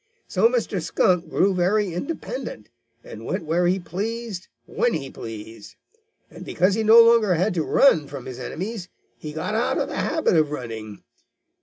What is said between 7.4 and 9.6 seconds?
to run from his enemies, he got